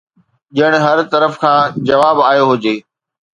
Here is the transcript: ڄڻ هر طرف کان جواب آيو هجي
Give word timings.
ڄڻ 0.57 0.71
هر 0.85 0.97
طرف 1.11 1.33
کان 1.43 1.63
جواب 1.87 2.17
آيو 2.29 2.43
هجي 2.51 2.75